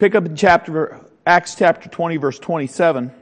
[0.00, 3.12] Pick up in chapter Acts chapter 20 verse 27.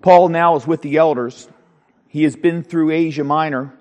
[0.00, 1.46] Paul now is with the elders.
[2.08, 3.78] He has been through Asia Minor.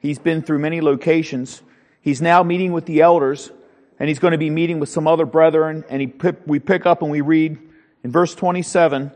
[0.00, 1.62] He's been through many locations.
[2.00, 3.52] He's now meeting with the elders
[4.00, 6.12] and he's going to be meeting with some other brethren and he,
[6.44, 7.56] we pick up and we read
[8.02, 9.12] in verse 27,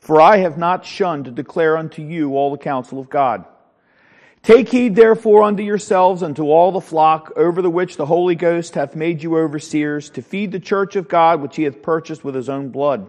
[0.00, 3.44] For I have not shunned to declare unto you all the counsel of God.
[4.42, 8.34] Take heed therefore unto yourselves and to all the flock over the which the Holy
[8.34, 12.24] Ghost hath made you overseers to feed the church of God which he hath purchased
[12.24, 13.08] with his own blood.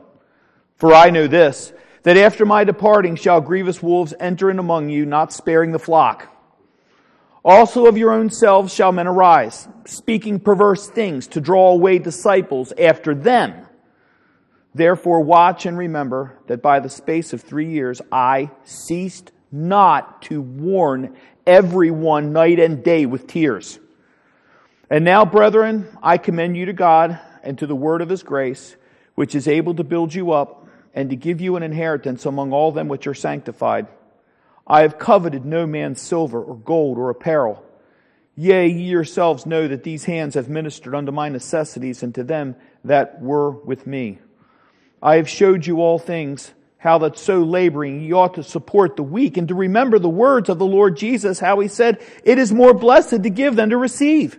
[0.76, 1.73] For I know this,
[2.04, 6.30] that after my departing shall grievous wolves enter in among you, not sparing the flock.
[7.44, 12.73] Also of your own selves shall men arise, speaking perverse things to draw away disciples
[12.78, 13.66] after them.
[14.76, 20.42] Therefore watch and remember that by the space of three years I ceased not to
[20.42, 23.80] warn everyone night and day with tears.
[24.90, 28.76] And now, brethren, I commend you to God and to the word of his grace,
[29.16, 32.72] which is able to build you up and to give you an inheritance among all
[32.72, 33.88] them which are sanctified.
[34.66, 37.64] I have coveted no man's silver or gold or apparel.
[38.36, 42.56] Yea, ye yourselves know that these hands have ministered unto my necessities and to them
[42.84, 44.17] that were with me.
[45.02, 46.52] I have showed you all things
[46.84, 50.50] how that so laboring ye ought to support the weak and to remember the words
[50.50, 53.78] of the Lord Jesus, how he said, it is more blessed to give than to
[53.78, 54.38] receive.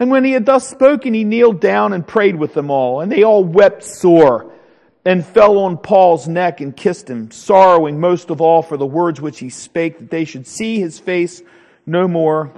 [0.00, 3.12] And when he had thus spoken, he kneeled down and prayed with them all, and
[3.12, 4.52] they all wept sore
[5.04, 9.20] and fell on Paul's neck and kissed him, sorrowing most of all for the words
[9.20, 11.42] which he spake, that they should see his face
[11.86, 12.50] no more.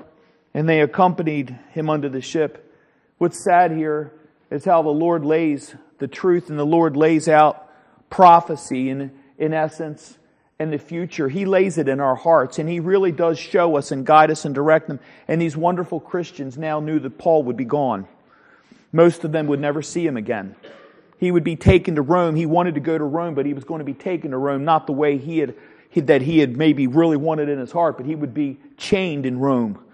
[0.54, 2.74] And they accompanied him unto the ship.
[3.18, 4.14] What's sad here
[4.50, 7.67] is how the Lord lays the truth and the Lord lays out
[8.10, 10.18] prophecy in, essence
[10.58, 11.28] and the future.
[11.28, 14.44] He lays it in our hearts and he really does show us and guide us
[14.44, 14.98] and direct them.
[15.28, 18.08] And these wonderful Christians now knew that Paul would be gone.
[18.92, 20.56] Most of them would never see him again.
[21.18, 22.36] He would be taken to Rome.
[22.36, 24.64] He wanted to go to Rome, but he was going to be taken to Rome,
[24.64, 25.54] not the way he had,
[25.94, 29.38] that he had maybe really wanted in his heart, but he would be chained in
[29.38, 29.84] Rome.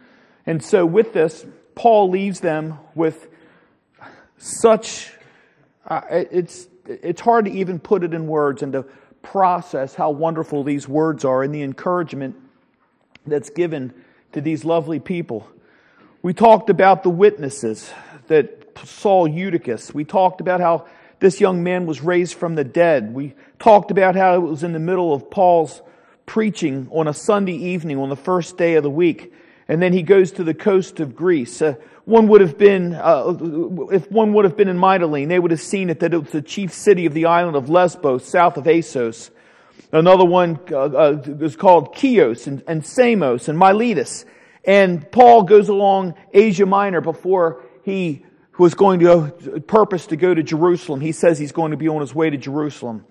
[0.46, 1.44] And so with this,
[1.74, 3.28] Paul leaves them with
[4.36, 5.12] such,
[5.86, 8.84] uh, it's, it's hard to even put it in words and to
[9.22, 12.36] process how wonderful these words are and the encouragement
[13.26, 13.92] that's given
[14.32, 15.48] to these lovely people.
[16.22, 17.90] We talked about the witnesses
[18.28, 19.94] that saw Eutychus.
[19.94, 20.86] We talked about how
[21.20, 23.14] this young man was raised from the dead.
[23.14, 25.80] We talked about how it was in the middle of Paul's
[26.26, 29.32] preaching on a Sunday evening on the first day of the week.
[29.68, 31.62] And then he goes to the coast of Greece.
[31.62, 33.36] Uh, one would have been, uh,
[33.92, 36.30] if one would have been in Mytilene, they would have seen it that it was
[36.30, 39.30] the chief city of the island of Lesbos, south of Assos.
[39.90, 44.26] Another one uh, uh, is called Chios and, and Samos and Miletus.
[44.64, 48.24] And Paul goes along Asia Minor before he
[48.58, 51.00] was going to purpose to go to Jerusalem.
[51.00, 53.06] He says he's going to be on his way to Jerusalem.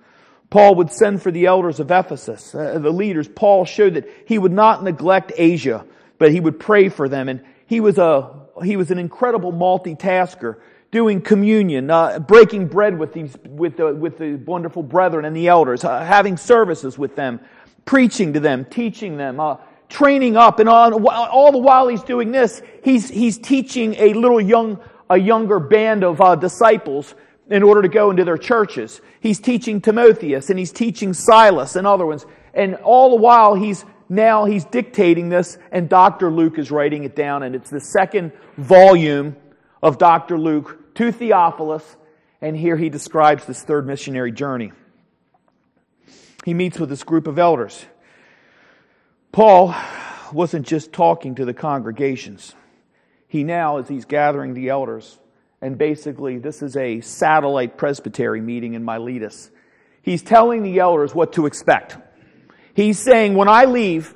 [0.50, 3.28] Paul would send for the elders of Ephesus, uh, the leaders.
[3.28, 5.86] Paul showed that he would not neglect Asia,
[6.20, 7.28] but he would pray for them.
[7.28, 10.58] And he was a he was an incredible multitasker,
[10.92, 15.48] doing communion, uh, breaking bread with these with the with the wonderful brethren and the
[15.48, 17.40] elders, uh, having services with them,
[17.86, 19.58] preaching to them, teaching them, uh,
[19.90, 24.42] training up, and all, all the while he's doing this, he's he's teaching a little
[24.42, 27.16] young a younger band of uh, disciples
[27.50, 29.02] in order to go into their churches.
[29.20, 33.84] He's teaching Timotheus and he's teaching Silas and other ones, and all the while he's
[34.16, 36.32] now he's dictating this, and Dr.
[36.32, 39.36] Luke is writing it down, and it's the second volume
[39.82, 40.38] of Dr.
[40.38, 41.84] Luke to Theophilus,
[42.42, 44.72] and here he describes this third missionary journey.
[46.46, 47.86] He meets with this group of elders.
[49.32, 49.76] Paul
[50.32, 52.54] wasn't just talking to the congregations.
[53.28, 55.20] He now, as he's gathering the elders,
[55.62, 59.50] and basically this is a satellite presbytery meeting in Miletus,
[60.02, 61.98] he's telling the elders what to expect.
[62.74, 64.14] He's saying, when I leave,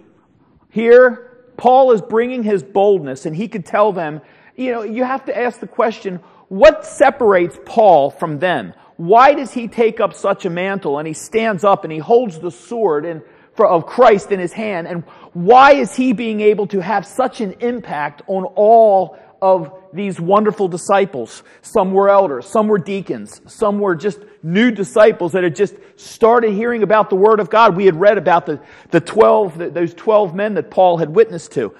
[0.69, 4.21] here, Paul is bringing his boldness and he could tell them,
[4.55, 6.19] you know, you have to ask the question,
[6.49, 8.73] what separates Paul from them?
[8.95, 12.39] Why does he take up such a mantle and he stands up and he holds
[12.39, 13.21] the sword and,
[13.59, 14.87] of Christ in his hand?
[14.87, 15.03] And
[15.33, 20.67] why is he being able to have such an impact on all of these wonderful
[20.67, 21.43] disciples.
[21.61, 26.53] Some were elders, some were deacons, some were just new disciples that had just started
[26.53, 27.75] hearing about the Word of God.
[27.75, 28.59] We had read about the,
[28.91, 31.75] the 12, the, those 12 men that Paul had witnessed to.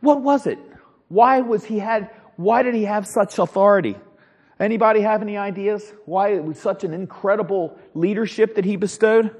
[0.00, 0.58] What was it?
[1.08, 3.96] Why was he had, why did he have such authority?
[4.58, 9.34] Anybody have any ideas why it was such an incredible leadership that he bestowed?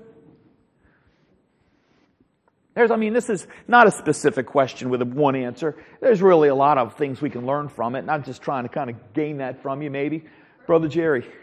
[2.75, 5.77] There's, I mean, this is not a specific question with a one answer.
[6.01, 8.71] There's really a lot of things we can learn from it, not just trying to
[8.71, 10.25] kind of gain that from you, maybe.
[10.67, 11.27] Brother Jerry.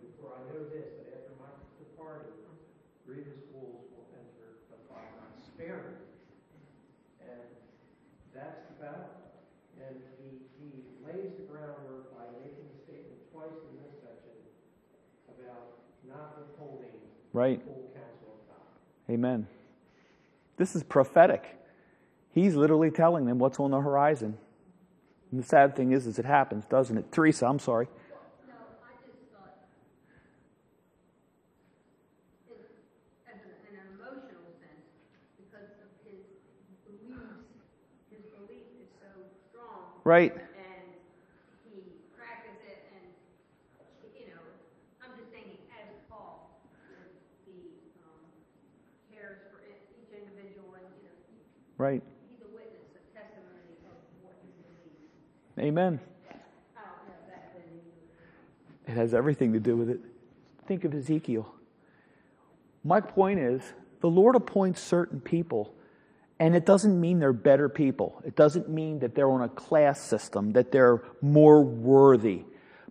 [0.21, 1.49] for I know this, that after my
[1.81, 2.37] departing,
[3.05, 5.97] grievous wolves will enter the flock not sparing.
[7.25, 7.41] And
[8.33, 9.09] that's the battle.
[9.81, 10.69] And he, he
[11.01, 14.37] lays the groundwork by making a statement twice in this section
[15.33, 16.93] about not withholding
[17.33, 17.63] Right.
[17.63, 18.61] full counsel of God.
[19.09, 19.47] Amen.
[20.57, 21.57] This is prophetic.
[22.33, 24.37] He's literally telling them what's on the horizon.
[25.31, 27.11] And the sad thing is, is it happens, doesn't it?
[27.11, 27.87] Teresa, I'm sorry.
[28.47, 28.53] No,
[28.83, 29.55] I just thought,
[32.51, 32.67] it,
[33.31, 34.91] as an, in an emotional sense,
[35.39, 36.19] because of his
[36.83, 37.47] beliefs,
[38.11, 39.07] his belief is so
[39.47, 40.33] strong, Right.
[40.33, 40.43] and
[41.69, 41.81] he
[42.17, 43.05] practices it, and,
[44.17, 44.41] you know,
[45.03, 46.57] I'm just thinking as Paul,
[47.45, 47.53] the,
[48.01, 48.17] um,
[49.13, 51.17] cares for each individual, and, you know,
[51.77, 52.01] Right.
[52.29, 53.93] he's a witness, a testimony of
[54.25, 55.05] what he believes.
[55.59, 55.99] Amen.
[56.75, 57.81] I don't know if that had any
[58.87, 59.99] It has everything to do with it.
[60.65, 61.53] Think of Ezekiel.
[62.83, 65.75] My point is, the Lord appoints certain people,
[66.41, 68.19] and it doesn't mean they're better people.
[68.25, 72.45] It doesn't mean that they're on a class system, that they're more worthy.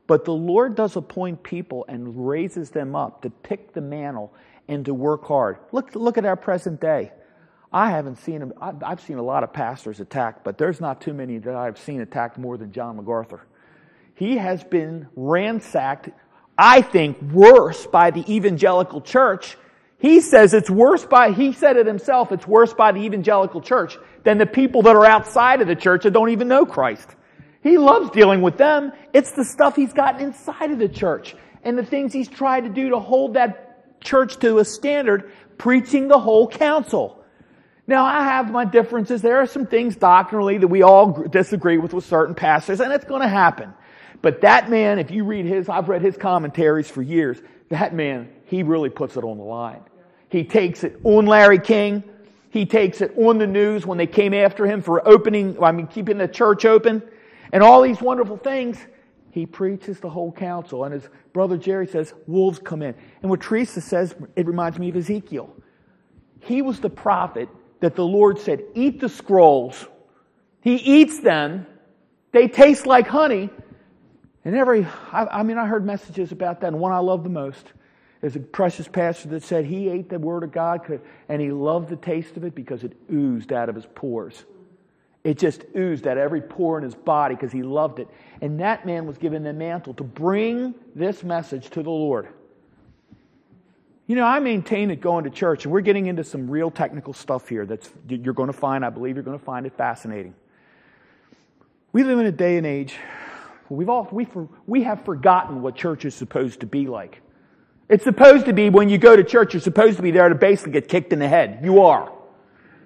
[0.06, 4.32] But the Lord does appoint people and raises them up to pick the mantle
[4.68, 5.58] and to work hard.
[5.72, 7.10] Look, look at our present day.
[7.72, 11.38] I haven't seen I've seen a lot of pastors attacked, but there's not too many
[11.38, 13.40] that I've seen attacked more than John MacArthur.
[14.14, 16.10] He has been ransacked,
[16.56, 19.56] I think, worse by the evangelical church.
[20.00, 23.98] He says it's worse by, he said it himself, it's worse by the evangelical church
[24.24, 27.08] than the people that are outside of the church that don't even know Christ.
[27.62, 28.92] He loves dealing with them.
[29.12, 32.70] It's the stuff he's gotten inside of the church and the things he's tried to
[32.70, 37.22] do to hold that church to a standard, preaching the whole counsel.
[37.86, 39.20] Now, I have my differences.
[39.20, 43.04] There are some things doctrinally that we all disagree with with certain pastors, and it's
[43.04, 43.74] going to happen.
[44.22, 47.38] But that man, if you read his, I've read his commentaries for years,
[47.68, 49.82] that man, he really puts it on the line.
[50.30, 52.04] He takes it on Larry King.
[52.50, 55.86] He takes it on the news when they came after him for opening, I mean,
[55.86, 57.02] keeping the church open
[57.52, 58.78] and all these wonderful things.
[59.32, 60.84] He preaches the whole counsel.
[60.84, 62.94] And his brother Jerry says, wolves come in.
[63.22, 65.54] And what Teresa says, it reminds me of Ezekiel.
[66.40, 67.48] He was the prophet
[67.80, 69.86] that the Lord said, eat the scrolls.
[70.60, 71.66] He eats them.
[72.32, 73.50] They taste like honey.
[74.44, 76.68] And every, I, I mean, I heard messages about that.
[76.68, 77.72] And one I love the most
[78.22, 81.88] is a precious pastor that said he ate the word of God and he loved
[81.88, 84.44] the taste of it because it oozed out of his pores.
[85.22, 88.08] It just oozed out every pore in his body because he loved it.
[88.40, 92.28] And that man was given the mantle to bring this message to the Lord.
[94.06, 97.12] You know, I maintain that going to church, and we're getting into some real technical
[97.12, 100.34] stuff here that's you're going to find, I believe you're going to find it fascinating.
[101.92, 102.96] We live in a day and age
[103.68, 104.26] where we've all, we,
[104.66, 107.20] we have forgotten what church is supposed to be like.
[107.90, 110.34] It's supposed to be when you go to church, you're supposed to be there to
[110.36, 111.58] basically get kicked in the head.
[111.64, 112.12] You are.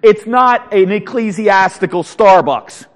[0.01, 2.87] It's not an ecclesiastical Starbucks.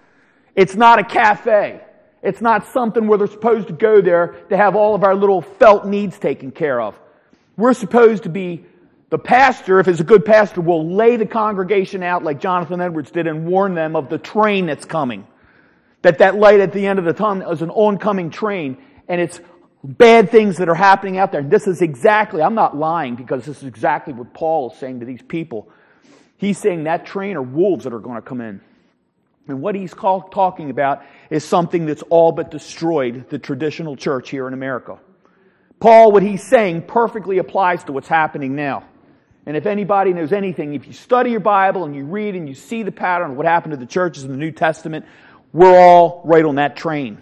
[0.55, 1.81] It's not a cafe.
[2.23, 5.43] It's not something where they're supposed to go there to have all of our little
[5.43, 6.99] felt needs taken care of.
[7.55, 8.65] We're supposed to be,
[9.11, 13.11] the pastor, if it's a good pastor, will lay the congregation out like Jonathan Edwards
[13.11, 15.27] did and warn them of the train that's coming.
[16.01, 19.39] That that light at the end of the tunnel is an oncoming train and it's
[19.83, 21.41] bad things that are happening out there.
[21.41, 24.99] And this is exactly, I'm not lying because this is exactly what Paul is saying
[24.99, 25.69] to these people.
[26.37, 28.61] He's saying that train are wolves that are going to come in.
[29.47, 34.29] And what he's call, talking about is something that's all but destroyed the traditional church
[34.29, 34.99] here in America.
[35.79, 38.83] Paul, what he's saying perfectly applies to what's happening now.
[39.45, 42.53] And if anybody knows anything, if you study your Bible and you read and you
[42.53, 45.05] see the pattern of what happened to the churches in the New Testament,
[45.51, 47.17] we're all right on that train.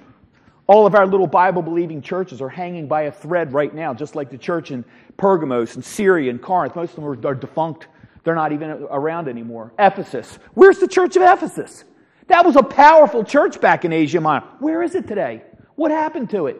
[0.68, 4.16] All of our little Bible believing churches are hanging by a thread right now, just
[4.16, 4.84] like the church in
[5.16, 6.76] Pergamos and Syria and Corinth.
[6.76, 7.88] Most of them are, are defunct.
[8.24, 9.72] They're not even around anymore.
[9.80, 10.38] Ephesus.
[10.54, 11.86] Where's the church of Ephesus?
[12.28, 14.46] That was a powerful church back in Asia Minor.
[14.60, 15.44] Where is it today?
[15.76, 16.60] What happened to it?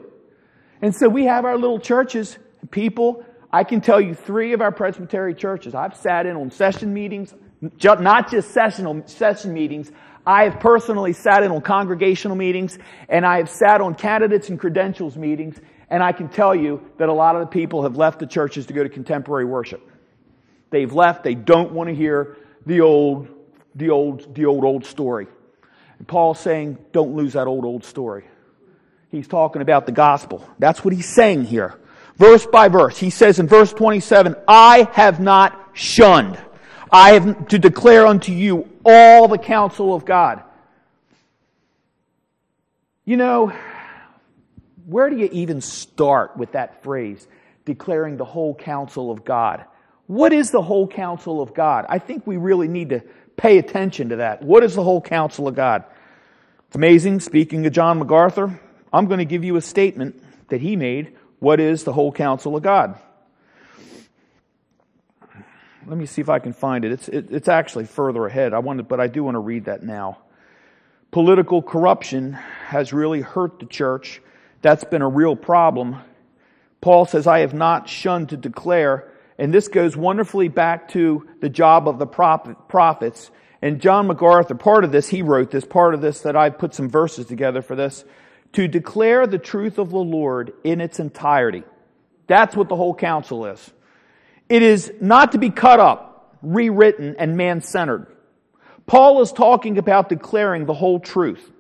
[0.82, 2.38] And so we have our little churches,
[2.72, 3.26] people.
[3.52, 5.76] I can tell you three of our Presbytery churches.
[5.76, 7.34] I've sat in on session meetings,
[7.82, 9.92] not just sessional, session meetings.
[10.28, 14.60] I have personally sat in on congregational meetings and I have sat on candidates and
[14.60, 15.58] credentials meetings
[15.90, 18.66] and I can tell you that a lot of the people have left the churches
[18.66, 19.90] to go to contemporary worship.
[20.70, 21.24] They've left.
[21.24, 23.30] They don't want to hear the old,
[23.74, 25.28] the old, the old, old story.
[25.98, 28.26] And Paul's saying, don't lose that old, old story.
[29.10, 30.46] He's talking about the gospel.
[30.60, 31.80] That's what he's saying here.
[32.18, 32.98] Verse by verse.
[32.98, 36.38] He says in verse 27, I have not shunned.
[36.92, 40.44] I have to declare unto you all the counsel of God.
[43.06, 43.54] You know,
[44.86, 47.28] where do you even start with that phrase,
[47.66, 49.66] declaring the whole counsel of God?
[50.08, 51.86] What is the whole counsel of God?
[51.90, 53.02] I think we really need to
[53.36, 54.42] pay attention to that.
[54.42, 55.84] What is the whole counsel of God?
[56.68, 57.20] It's amazing.
[57.20, 58.60] Speaking of John MacArthur,
[58.92, 61.16] I'm going to give you a statement that he made.
[61.40, 63.00] What is the whole counsel of God?
[65.88, 66.92] Let me see if I can find it.
[66.92, 68.54] It's, it, it's actually further ahead.
[68.54, 70.18] I wanted, but I do want to read that now.
[71.12, 74.22] Political corruption has really hurt the church
[74.62, 75.98] that's been a real problem.
[76.82, 81.50] Paul says, I have not shunned to declare, and this goes wonderfully back to the
[81.50, 83.32] job of the prophets.
[83.62, 86.74] And John MacArthur, part of this, he wrote this, part of this that I put
[86.74, 88.04] some verses together for this,
[88.54, 91.64] to declare the truth of the Lord in its entirety.
[92.28, 93.72] That's what the whole counsel is.
[94.50, 98.08] It is not to be cut up, rewritten, and man-centered.
[98.86, 101.52] Paul is talking about declaring the whole truth.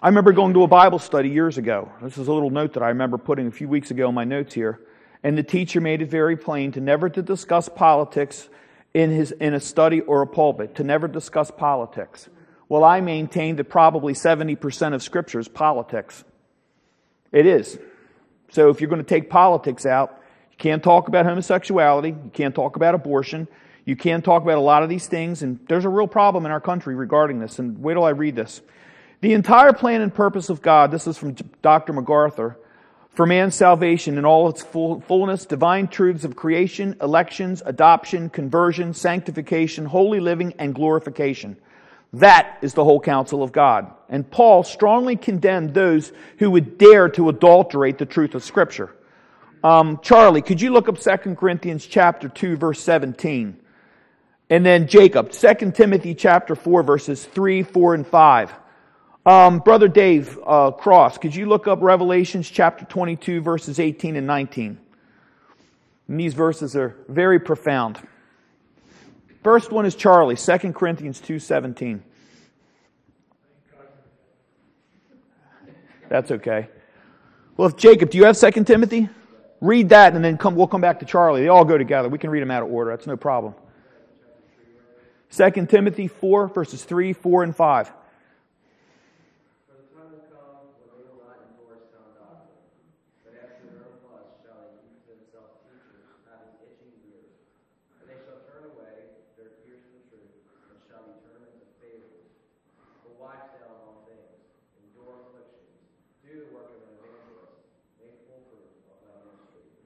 [0.00, 1.90] I remember going to a Bible study years ago.
[2.02, 4.24] This is a little note that I remember putting a few weeks ago in my
[4.24, 4.80] notes here.
[5.24, 8.48] And the teacher made it very plain to never to discuss politics
[8.94, 12.28] in, his, in a study or a pulpit, to never discuss politics.
[12.68, 16.22] Well, I maintain that probably 70% of Scripture is politics.
[17.32, 17.78] It is.
[18.50, 20.22] So if you're going to take politics out,
[20.56, 23.46] you can't talk about homosexuality, you can't talk about abortion,
[23.84, 26.52] you can't talk about a lot of these things, and there's a real problem in
[26.52, 27.58] our country regarding this.
[27.58, 28.62] And wait till I read this.
[29.20, 31.92] The entire plan and purpose of God, this is from Dr.
[31.92, 32.58] MacArthur,
[33.10, 38.92] for man's salvation in all its full, fullness, divine truths of creation, elections, adoption, conversion,
[38.92, 41.56] sanctification, holy living, and glorification.
[42.12, 43.90] That is the whole counsel of God.
[44.08, 48.94] And Paul strongly condemned those who would dare to adulterate the truth of Scripture.
[49.66, 53.58] Um, Charlie, could you look up 2 Corinthians chapter 2, verse 17?
[54.48, 58.54] And then Jacob, 2 Timothy chapter 4, verses 3, 4, and 5.
[59.26, 64.24] Um, Brother Dave uh, Cross, could you look up Revelations chapter 22, verses 18 and
[64.24, 64.78] 19?
[66.06, 67.98] And these verses are very profound.
[69.42, 72.02] First one is Charlie, 2 Corinthians 2.17.
[76.08, 76.68] That's okay.
[77.56, 79.08] Well, if Jacob, do you have 2 Timothy?
[79.60, 81.42] Read that and then come, we'll come back to Charlie.
[81.42, 82.08] They all go together.
[82.08, 82.90] We can read them out of order.
[82.90, 83.54] That's no problem.
[85.30, 87.92] 2 Timothy 4, verses 3, 4, and 5.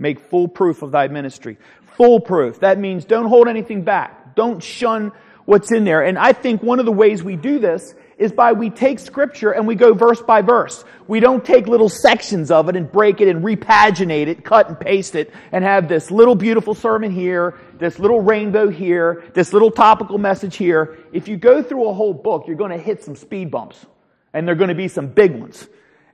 [0.00, 1.59] Make full proof of thy ministry.
[1.97, 2.61] Full proof.
[2.61, 4.35] That means don't hold anything back.
[4.35, 5.12] Don't shun
[5.45, 6.02] what's in there.
[6.02, 9.50] And I think one of the ways we do this is by we take scripture
[9.50, 10.85] and we go verse by verse.
[11.07, 14.78] We don't take little sections of it and break it and repaginate it, cut and
[14.78, 19.71] paste it, and have this little beautiful sermon here, this little rainbow here, this little
[19.71, 20.99] topical message here.
[21.12, 23.85] If you go through a whole book, you're going to hit some speed bumps.
[24.33, 25.66] And they're going to be some big ones.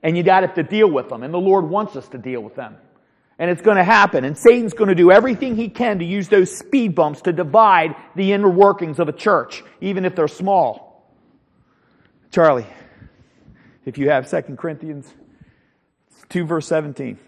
[0.03, 1.23] And you got to deal with them.
[1.23, 2.77] And the Lord wants us to deal with them.
[3.39, 4.25] And it's going to happen.
[4.25, 7.95] And Satan's going to do everything he can to use those speed bumps to divide
[8.15, 11.05] the inner workings of a church, even if they're small.
[12.31, 12.67] Charlie,
[13.85, 15.13] if you have 2 Corinthians
[16.29, 17.19] 2 verse 17.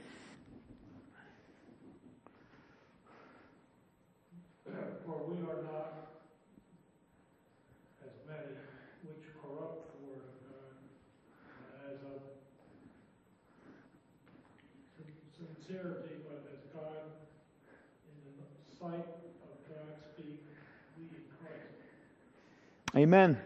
[15.38, 17.09] Sincerity, but as God,
[18.07, 20.42] in the sight of God, speak,
[20.97, 22.97] we in Christ.
[22.97, 23.38] Amen.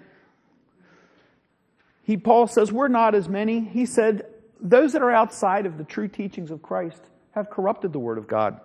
[2.04, 3.60] He, Paul says, we're not as many.
[3.60, 4.26] He said,
[4.60, 7.00] those that are outside of the true teachings of Christ
[7.32, 8.60] have corrupted the Word of God.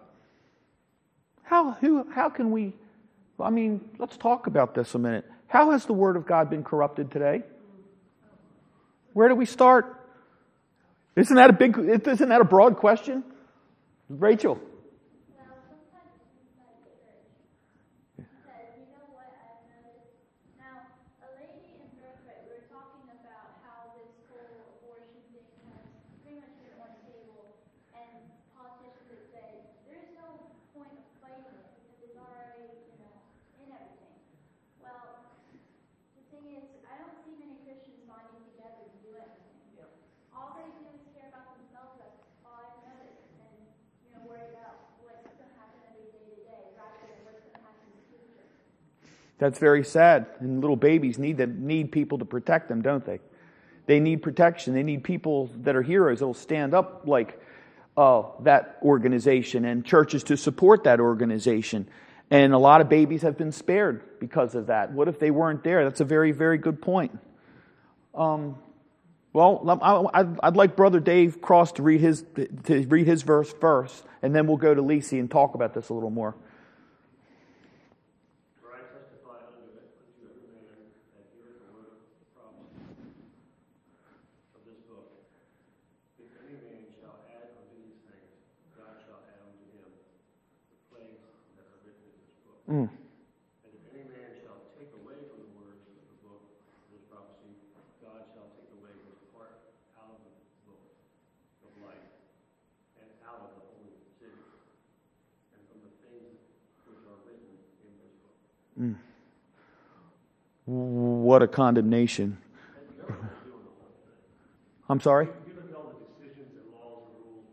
[1.43, 2.73] How, who, how can we
[3.39, 5.25] I mean, let's talk about this a minute.
[5.47, 7.43] How has the Word of God been corrupted today?
[9.13, 10.06] Where do we start?
[11.17, 13.23] Isn't that a big, isn't that a broad question?
[14.07, 14.53] Rachel.
[14.53, 17.25] Well, sometimes it seems like church.
[18.21, 20.13] Because you know what I've noticed?
[20.61, 20.93] Now,
[21.25, 25.89] a lady in Birthright, we were talking about how this whole abortion thing has
[26.21, 27.65] pretty much been on the table,
[27.97, 28.21] and
[28.53, 33.17] politicians have said, there's no point of fighting it because it's already, you know,
[33.65, 34.21] in everything.
[34.85, 35.33] Well,
[36.13, 39.57] the thing is, I don't see many Christians bonding together to do anything.
[40.37, 43.57] All they do is care about themselves, that's all I've noticed, and,
[44.05, 47.57] you know, worry about what's gonna happen every day to day, rather than what's gonna
[47.65, 48.45] happen in the future.
[49.39, 50.27] That's very sad.
[50.39, 53.19] And little babies need them, need people to protect them, don't they?
[53.85, 54.73] They need protection.
[54.73, 57.39] They need people that are heroes that will stand up like
[57.95, 61.87] uh, that organization and churches to support that organization.
[62.29, 64.91] And a lot of babies have been spared because of that.
[64.91, 65.85] What if they weren't there?
[65.85, 67.17] That's a very, very good point.
[68.13, 68.57] Um,
[69.31, 69.63] well,
[70.43, 72.25] I'd like Brother Dave Cross to read his
[72.63, 75.89] to read his verse first, and then we'll go to Lisi and talk about this
[75.89, 76.35] a little more.
[78.59, 82.81] For I testify unto it, unto every man that heareth the word of the prophecy
[84.57, 85.05] of this book.
[86.17, 88.33] If any man shall add unto these things,
[88.73, 91.21] God shall add unto him the plagues
[91.61, 92.65] that are written in this book.
[92.65, 92.89] Mm.
[92.89, 96.41] And if any man shall take away from the words of the book
[96.73, 97.53] of this prophecy,
[98.01, 99.55] God shall take away his part
[99.95, 100.35] out of the
[100.67, 100.83] book
[101.63, 102.11] of life,
[102.99, 104.35] and out of the holy city,
[105.55, 106.43] and from the things
[106.83, 107.55] which are written
[107.87, 108.35] in this book.
[110.67, 112.37] What a condemnation.
[114.89, 115.27] I'm sorry?
[115.47, 117.45] Given all the decisions and laws and rules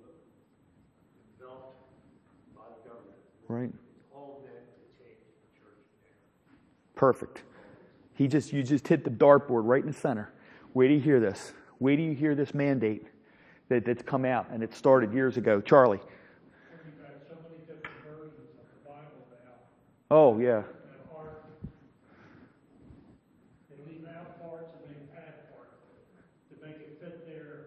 [1.39, 1.77] developed
[2.57, 3.17] by the government,
[3.49, 3.71] Right.
[3.71, 6.57] it's all meant to take the church down.
[6.97, 7.43] Perfect.
[8.15, 10.33] He just you just hit the dartboard right in the center.
[10.75, 11.53] Wait till you hear this.
[11.79, 13.07] Wait till you hear this mandate
[13.69, 15.61] that, that's come out and it started years ago.
[15.61, 15.99] Charlie.
[15.99, 19.55] So many different versions of the Bible now,
[20.11, 20.59] Oh yeah.
[20.59, 20.65] and
[21.17, 21.43] art.
[23.71, 25.75] They leave out parts and they add parts
[26.51, 27.67] to make it fit their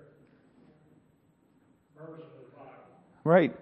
[1.97, 2.95] version of the Bible.
[3.27, 3.53] Right.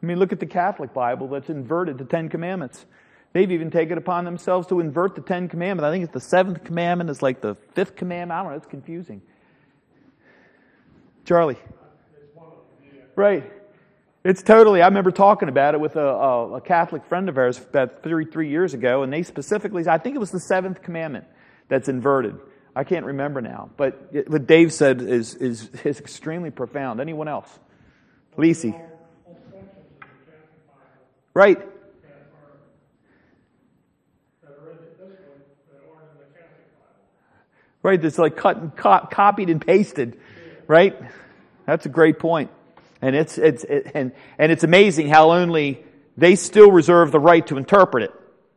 [0.00, 2.86] I mean, look at the Catholic Bible that's inverted the Ten Commandments.
[3.32, 5.84] They've even taken upon themselves to invert the Ten Commandments.
[5.84, 8.38] I think it's the seventh commandment is like the fifth commandment.
[8.38, 8.56] I don't know.
[8.58, 9.20] It's confusing.
[11.24, 11.56] Charlie.
[11.56, 13.16] It's.
[13.16, 13.52] Right.
[14.22, 14.80] It's totally.
[14.80, 18.26] I remember talking about it with a, a, a Catholic friend of ours about three,
[18.26, 21.24] three years ago, and they specifically, I think it was the seventh commandment
[21.68, 22.38] that's inverted.
[22.76, 27.00] I can't remember now, but what Dave said is, is, is extremely profound.
[27.00, 27.58] Anyone else?
[28.36, 28.80] Lisi.
[31.34, 31.58] Right.
[37.82, 38.04] Right.
[38.04, 40.18] It's like cut and co- copied and pasted.
[40.66, 40.96] Right.
[41.66, 42.50] That's a great point.
[43.00, 45.84] And it's, it's, it, and, and it's amazing how only
[46.16, 48.12] they still reserve the right to interpret it.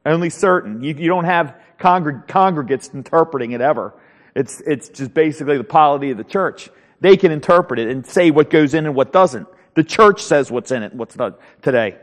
[0.05, 0.83] Only certain.
[0.83, 3.93] You, you don't have congreg- congregates interpreting it ever.
[4.35, 6.69] It's, it's just basically the polity of the church.
[7.01, 9.47] They can interpret it and say what goes in and what doesn't.
[9.75, 11.97] The church says what's in it, what's not today.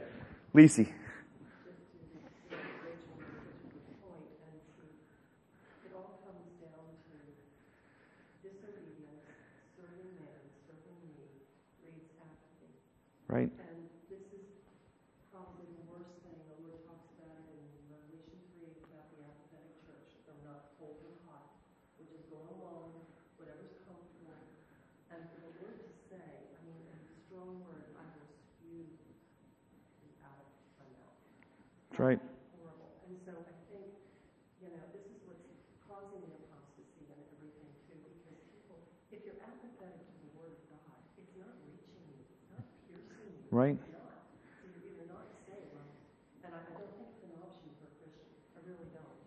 [0.54, 0.92] Lisi.
[4.04, 4.84] point and to,
[5.88, 7.16] it all comes down to
[8.44, 9.24] disobedience,
[9.72, 11.24] serving man, serving me,
[11.80, 12.76] breeds apathy.
[13.32, 13.48] Right.
[13.48, 14.52] And this is
[15.32, 19.80] probably the worst thing, the Lord talks about it in Revelation three, about the apathetic
[19.88, 21.56] church, from not cold and hot,
[21.96, 23.00] which is going along,
[23.40, 24.36] whatever's comfortable.
[25.08, 28.84] And for the Lord to say, I mean, in a strong word, I will spew
[28.84, 29.00] you
[30.24, 31.16] out of my mouth
[31.91, 32.18] That's right.
[32.58, 32.90] horrible.
[33.06, 33.86] And so I think,
[34.58, 35.46] you know, this is what's
[35.86, 38.78] causing the apostasy and everything too, because people,
[39.14, 43.30] if you're apathetic to the word of God, it's not reaching you, it's not piercing
[43.30, 43.46] you.
[43.54, 43.78] Right.
[43.78, 44.26] It's not.
[44.58, 45.78] So you're either not saved,
[46.42, 49.18] and I, I don't think it's an option for a I really don't.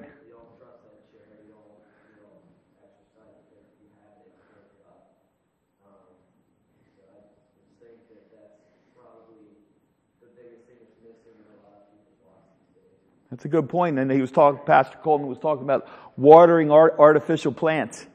[13.31, 13.97] That's a good point.
[13.97, 18.05] And he was talking, Pastor Coleman was talking about watering art, artificial plants,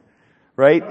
[0.55, 0.83] right?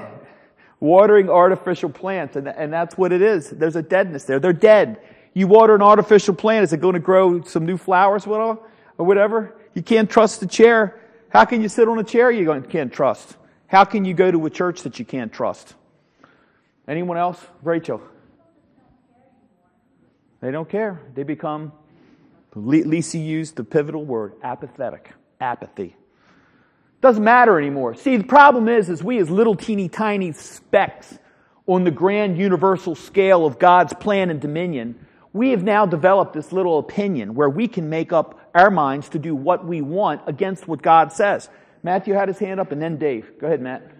[0.81, 2.35] Watering artificial plants.
[2.35, 3.51] And, and that's what it is.
[3.51, 4.41] There's a deadness there.
[4.41, 5.01] They're dead.
[5.33, 8.59] You water an artificial plant, is it going to grow some new flowers or
[8.97, 9.55] whatever?
[9.77, 10.99] You can't trust the chair.
[11.29, 13.37] How can you sit on a chair you can't trust?
[13.67, 15.75] How can you go to a church that you can't trust?
[16.89, 17.39] Anyone else?
[17.63, 18.01] Rachel.
[20.41, 21.03] They don't care.
[21.15, 21.73] They become,
[22.55, 25.13] Lisa used the pivotal word, apathetic.
[25.43, 25.95] Apathy.
[27.03, 27.97] Doesn't matter anymore.
[27.97, 31.19] See, the problem is, is we as little teeny tiny specks
[31.67, 36.51] on the grand universal scale of God's plan and dominion, we have now developed this
[36.51, 40.67] little opinion where we can make up our minds to do what we want against
[40.67, 41.51] what God says.
[41.83, 43.39] Matthew had his hand up and then Dave.
[43.39, 43.93] Go ahead, Matt.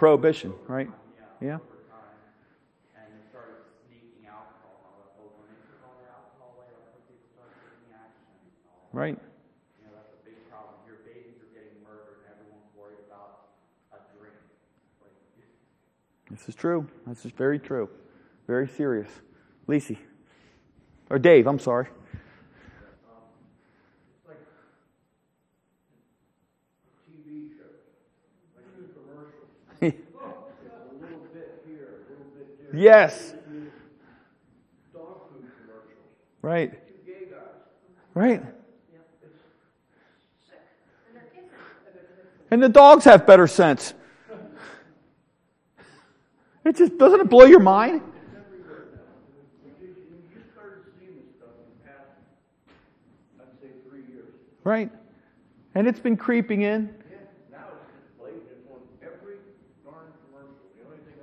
[0.00, 0.88] Prohibition, right?
[1.44, 1.60] Yeah.
[1.60, 2.08] Over time,
[2.96, 6.56] and they started sneaking alcohol and all that, but when they took all their alcohol
[6.56, 8.96] away, that's when people started taking action and all that.
[8.96, 9.20] Right.
[9.20, 10.80] You know, that's a big problem.
[10.88, 13.52] Your babies are getting murdered and everyone's worried about
[13.92, 14.40] a drink.
[15.04, 15.12] Like,
[16.30, 16.86] This is true.
[17.06, 17.88] This is very true.
[18.46, 19.10] Very serious.
[19.68, 19.98] Lisi.
[21.10, 21.88] Or Dave, I'm sorry.
[32.72, 33.34] Yes.
[36.42, 36.80] Right.
[38.14, 38.42] Right.
[42.50, 43.94] And the dogs have better sense.
[46.64, 48.02] It just doesn't it blow your mind?
[54.62, 54.90] Right.
[55.74, 56.94] And it's been creeping in.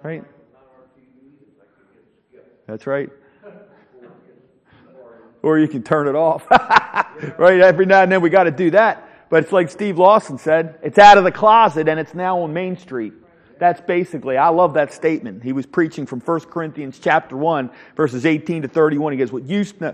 [0.03, 0.23] Right.
[2.65, 3.09] That's right.
[5.43, 6.49] Or you can turn it off.
[7.37, 7.59] right?
[7.61, 9.07] Every now and then we got to do that.
[9.29, 12.53] But it's like Steve Lawson said, it's out of the closet and it's now on
[12.53, 13.13] Main Street.
[13.59, 15.43] That's basically, I love that statement.
[15.43, 19.13] He was preaching from 1 Corinthians chapter 1, verses 18 to 31.
[19.13, 19.93] He goes, what used, uh,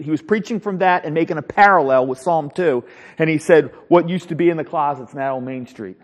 [0.00, 2.84] he was preaching from that and making a parallel with Psalm 2.
[3.18, 5.96] And he said, what used to be in the closet's now on Main Street.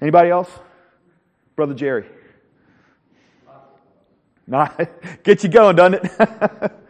[0.00, 0.50] Anybody else?
[1.56, 2.06] Brother Jerry.
[4.46, 4.68] Nah,
[5.22, 6.72] get you going, doesn't it?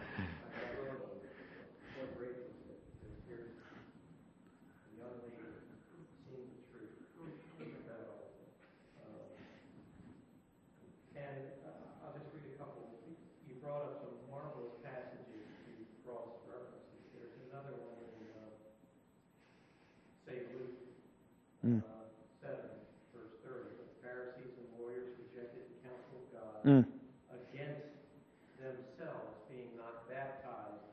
[11.17, 12.83] And uh, I'll just read a couple.
[13.47, 15.71] You brought up some marvelous passages to
[16.03, 17.07] cross references.
[17.15, 18.51] There's another one in, uh,
[20.27, 20.75] say, Luke
[21.61, 21.85] Mm.
[21.85, 22.09] uh,
[22.41, 22.57] 7,
[23.13, 23.69] verse 30.
[23.79, 26.85] The Pharisees and lawyers rejected the counsel of God Mm.
[27.33, 27.88] against
[28.61, 30.85] themselves being not baptized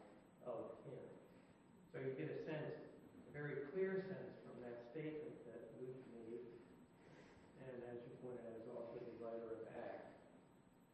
[0.47, 1.03] of him.
[1.91, 2.71] So you get a sense,
[3.27, 6.47] a very clear sense from that statement that Luke made,
[7.67, 10.15] and as you pointed out, is also the writer of Acts.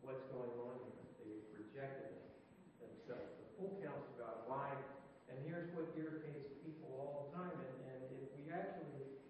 [0.01, 1.05] What's going on here?
[1.21, 2.17] They rejected
[2.81, 4.49] themselves, the full of God.
[4.49, 4.73] Why?
[5.29, 9.21] And here's what irritates people all the time, and, and if we actually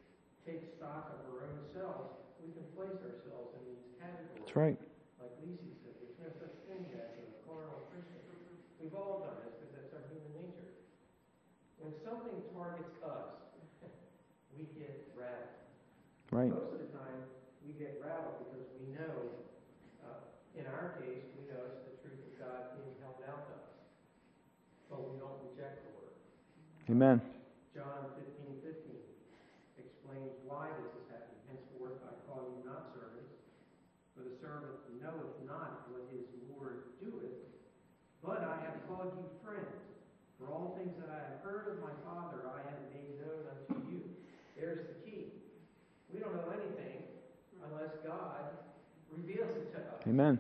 [0.48, 4.80] take stock of our own selves, we can place ourselves in these categories That's right.
[5.24, 8.20] like Lisi said, there's no such thing as a carnal Christian.
[8.84, 10.76] We've all done this because that's our human nature.
[11.80, 11.96] When
[12.64, 13.28] targets us,
[14.56, 15.60] we get rattled.
[16.32, 16.48] Right.
[16.48, 17.28] Most of the time,
[17.68, 19.44] we get rattled because we know,
[20.08, 20.24] uh,
[20.56, 23.76] in our case, we know it's the truth of God being held out to us.
[24.88, 26.16] But we don't reject the word.
[26.88, 27.20] Amen.
[27.76, 28.96] John 15, 15
[29.76, 31.44] explains why this is happening.
[31.52, 33.44] Henceforth I call you not servants,
[34.16, 37.44] for the servant knoweth not what his Lord doeth,
[38.24, 39.83] but I have called you friends.
[40.44, 43.80] For all things that I have heard of my Father I have made known unto
[43.88, 44.04] you.
[44.60, 45.32] There's the key.
[46.12, 47.08] We don't know anything
[47.64, 48.52] unless God
[49.08, 50.04] reveals it to us.
[50.04, 50.36] Amen.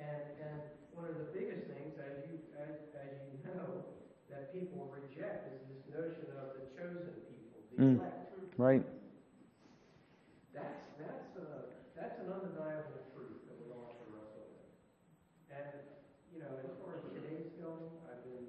[0.00, 0.56] And, and
[0.96, 3.84] one of the biggest things, as you, as, as you know,
[4.32, 7.98] that people reject is this notion of the chosen people, the Mm.
[8.00, 8.32] elect.
[8.56, 8.84] Right.
[10.56, 14.68] That's, that's, uh, that's an undeniable truth that we all have to wrestle with.
[15.52, 15.72] And,
[16.32, 18.48] you know, as far as today's going, I've been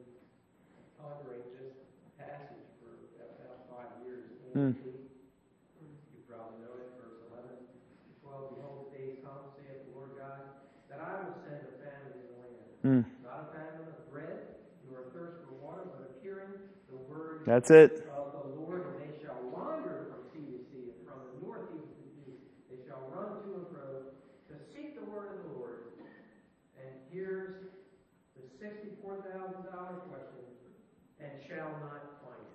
[1.04, 1.76] pondering this
[2.16, 4.24] passage for about five years.
[4.56, 4.72] Mm.
[4.80, 8.56] You probably know it, verse 11 to 12.
[8.56, 12.26] Behold, the days come, saith the Lord God, that I will send a famine in
[12.32, 12.72] the land.
[12.88, 13.04] Mm.
[13.20, 16.56] Not a famine of bread, nor a thirst for water, but appearing
[16.88, 17.44] the word.
[17.44, 18.03] That's it.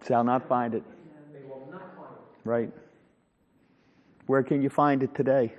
[0.08, 0.82] Shall not find it.
[1.32, 2.48] They will not find it.
[2.48, 2.72] Right.
[4.26, 5.52] Where can you find it today?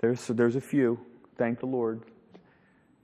[0.00, 1.00] There's there's a few.
[1.38, 2.02] Thank the Lord.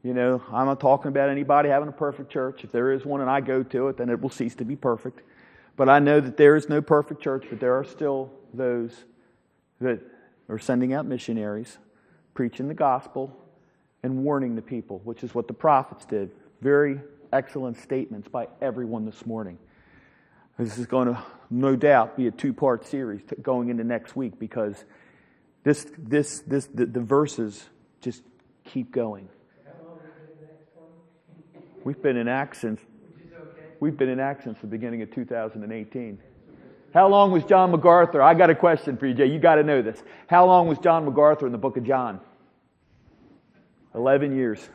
[0.02, 2.62] You know, I'm not talking about anybody having a perfect church.
[2.62, 4.76] If there is one and I go to it, then it will cease to be
[4.76, 5.22] perfect.
[5.76, 8.92] But I know that there is no perfect church, but there are still those
[9.80, 10.00] that
[10.50, 11.78] are sending out missionaries,
[12.34, 13.34] preaching the gospel,
[14.02, 16.30] and warning the people, which is what the prophets did.
[16.60, 17.00] Very
[17.32, 19.58] excellent statements by everyone this morning.
[20.58, 24.38] This is going to, no doubt, be a two part series going into next week
[24.38, 24.84] because
[25.64, 27.64] this, this, this, the, the verses
[28.00, 28.22] just
[28.64, 29.28] keep going.
[31.84, 32.80] We've been in Acts since
[33.80, 36.18] we've been in Acts since the beginning of 2018.
[36.94, 38.22] How long was John MacArthur?
[38.22, 39.26] I got a question for you, Jay.
[39.26, 40.02] You got to know this.
[40.28, 42.20] How long was John MacArthur in the book of John?
[43.94, 44.66] 11 years.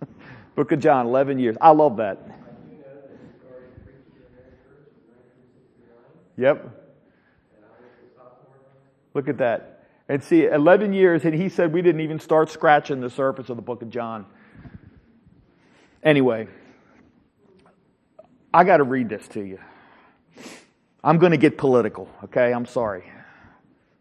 [0.56, 1.56] book of John, 11 years.
[1.60, 2.35] I love that.
[6.36, 6.82] Yep.
[9.14, 9.84] Look at that.
[10.08, 13.56] And see, 11 years, and he said we didn't even start scratching the surface of
[13.56, 14.26] the book of John.
[16.02, 16.46] Anyway,
[18.54, 19.58] I got to read this to you.
[21.02, 22.52] I'm going to get political, okay?
[22.52, 23.04] I'm sorry.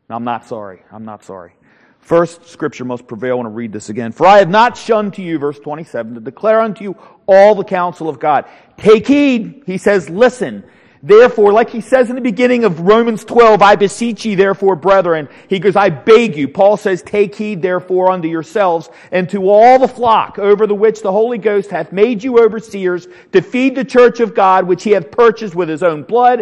[0.09, 0.83] I'm not sorry.
[0.91, 1.53] I'm not sorry.
[1.99, 3.31] First, scripture must prevail.
[3.31, 4.11] I want to read this again.
[4.11, 6.95] For I have not shunned to you, verse 27, to declare unto you
[7.25, 8.45] all the counsel of God.
[8.77, 10.63] Take heed, he says, listen.
[11.05, 15.29] Therefore, like he says in the beginning of Romans 12, I beseech ye therefore, brethren.
[15.47, 16.47] He goes, I beg you.
[16.47, 21.03] Paul says, take heed therefore unto yourselves and to all the flock over the which
[21.03, 24.91] the Holy Ghost hath made you overseers to feed the church of God, which he
[24.91, 26.41] hath purchased with his own blood.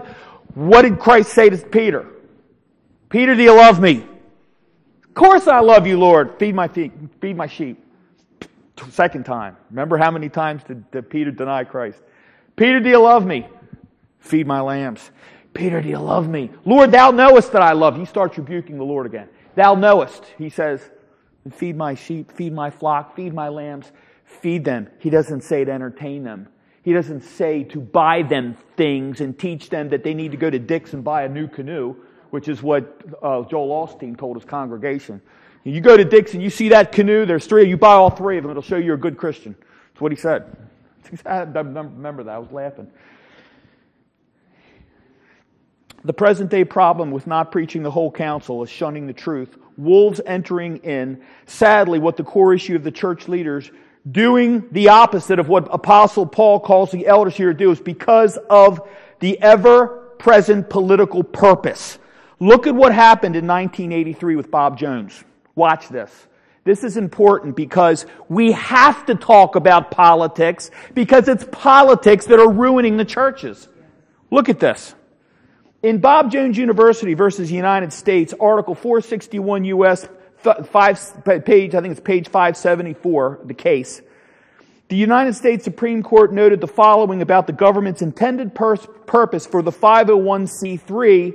[0.53, 2.07] What did Christ say to Peter?
[3.09, 4.07] Peter, do you love me?
[5.03, 6.39] Of course I love you, Lord.
[6.39, 7.83] Feed my feed my sheep.
[8.91, 9.57] Second time.
[9.71, 11.99] Remember how many times did, did Peter deny Christ?
[12.55, 13.45] Peter, do you love me?
[14.23, 15.11] Feed my lambs.
[15.53, 16.49] Peter, do you love me?
[16.63, 18.01] Lord, thou knowest that I love you.
[18.01, 19.27] He starts rebuking the Lord again.
[19.55, 20.23] Thou knowest.
[20.37, 20.81] He says,
[21.51, 23.91] feed my sheep, feed my flock, feed my lambs,
[24.23, 24.87] feed them.
[24.97, 26.47] He doesn't say to entertain them.
[26.83, 30.49] He doesn't say to buy them things and teach them that they need to go
[30.49, 31.95] to Dick's and buy a new canoe,
[32.29, 35.21] which is what uh, Joel Osteen told his congregation.
[35.65, 38.37] You go to Dick's and you see that canoe, there's three, you buy all three
[38.37, 39.53] of them, it'll show you're a good Christian.
[39.93, 40.55] That's what he said.
[41.25, 42.89] I remember that, I was laughing.
[46.05, 49.57] The present day problem with not preaching the whole counsel is shunning the truth.
[49.77, 51.21] Wolves entering in.
[51.45, 53.71] Sadly, what the core issue of the church leaders
[54.11, 58.37] doing the opposite of what Apostle Paul calls the elders here to do is because
[58.49, 58.87] of
[59.19, 61.97] the ever present political purpose.
[62.39, 65.23] Look at what happened in 1983 with Bob Jones.
[65.55, 66.11] Watch this.
[66.65, 72.51] This is important because we have to talk about politics because it's politics that are
[72.51, 73.69] ruining the churches.
[74.31, 74.95] Look at this.
[75.83, 80.07] In Bob Jones University versus United States, Article 461 U.S.
[80.37, 80.97] Five,
[81.45, 84.01] page, I think it's page 574, the case.
[84.87, 89.61] The United States Supreme Court noted the following about the government's intended pers- purpose for
[89.61, 91.33] the 501c3.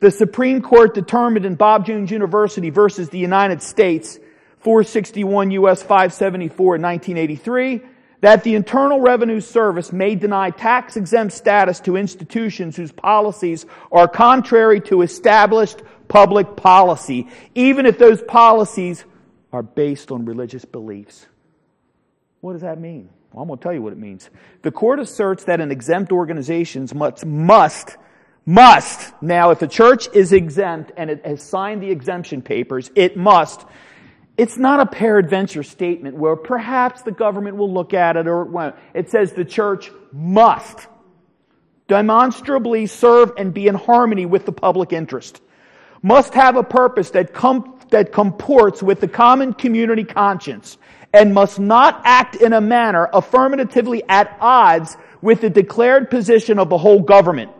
[0.00, 4.18] The Supreme Court determined in Bob Jones University versus the United States,
[4.60, 5.82] 461 U.S.
[5.82, 7.82] 574 in 1983,
[8.20, 14.06] that the Internal Revenue Service may deny tax exempt status to institutions whose policies are
[14.06, 19.04] contrary to established public policy, even if those policies
[19.52, 21.26] are based on religious beliefs.
[22.40, 23.08] What does that mean?
[23.32, 24.28] Well, I'm going to tell you what it means.
[24.62, 27.96] The court asserts that an exempt organization must, must,
[28.44, 33.16] must, now if a church is exempt and it has signed the exemption papers, it
[33.16, 33.64] must
[34.40, 38.48] it's not a peradventure statement where perhaps the government will look at it or it
[38.48, 38.74] won't.
[38.94, 40.86] It says the church must
[41.88, 45.42] demonstrably serve and be in harmony with the public interest,
[46.00, 50.78] must have a purpose that, com- that comports with the common community conscience,
[51.12, 56.70] and must not act in a manner affirmatively at odds with the declared position of
[56.70, 57.50] the whole government.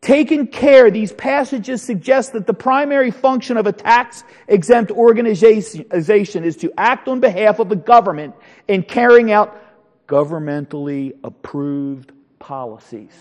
[0.00, 6.56] Taken care, these passages suggest that the primary function of a tax exempt organization is
[6.58, 8.34] to act on behalf of the government
[8.68, 9.60] in carrying out
[10.06, 13.12] governmentally approved policies.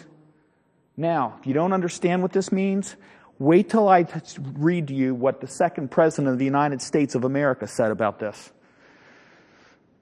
[0.96, 2.96] Now, if you don't understand what this means,
[3.40, 4.06] wait till I
[4.54, 8.20] read to you what the second president of the United States of America said about
[8.20, 8.52] this.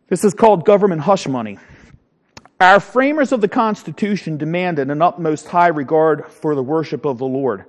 [0.08, 1.58] This is called government hush money.
[2.60, 7.26] Our framers of the Constitution demanded an utmost high regard for the worship of the
[7.26, 7.66] Lord.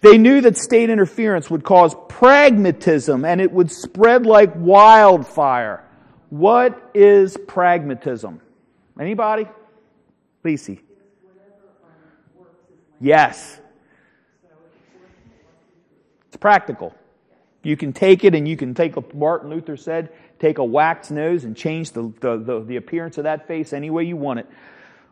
[0.00, 5.84] They knew that state interference would cause pragmatism and it would spread like wildfire.
[6.30, 8.40] What is pragmatism?
[8.98, 9.46] Anybody?
[10.44, 10.80] Lisi.
[13.00, 13.60] Yes.
[16.28, 16.94] It's practical.
[17.62, 20.12] You can take it and you can take, what Martin Luther said,
[20.44, 23.88] take a wax nose and change the, the, the, the appearance of that face any
[23.88, 24.46] way you want it.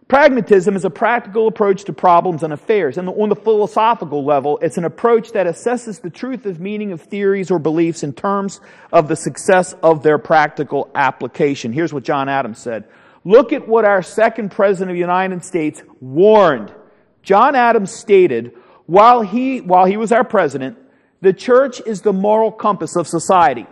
[0.09, 2.99] Pragmatism is a practical approach to problems and affairs.
[2.99, 7.01] And on the philosophical level, it's an approach that assesses the truth of meaning of
[7.01, 8.61] theories or beliefs in terms
[8.92, 11.73] of the success of their practical application.
[11.73, 12.85] Here's what John Adams said.
[13.25, 16.75] Look at what our second president of the United States warned.
[17.23, 18.53] John Adams stated,
[18.85, 20.77] while he, while he was our president,
[21.23, 23.66] the church is the moral compass of society.